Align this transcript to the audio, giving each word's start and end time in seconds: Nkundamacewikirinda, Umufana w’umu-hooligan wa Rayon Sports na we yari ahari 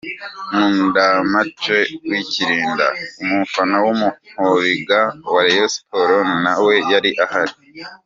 Nkundamacewikirinda, 0.53 2.87
Umufana 3.23 3.75
w’umu-hooligan 3.83 5.11
wa 5.33 5.41
Rayon 5.45 5.71
Sports 5.75 6.29
na 6.43 6.53
we 6.63 6.73
yari 6.93 7.11
ahari 7.25 7.53